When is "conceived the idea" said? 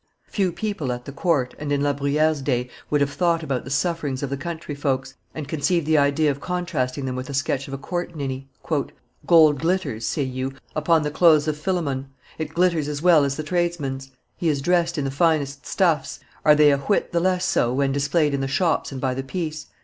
5.47-6.31